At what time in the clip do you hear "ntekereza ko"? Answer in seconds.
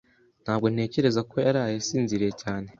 0.73-1.35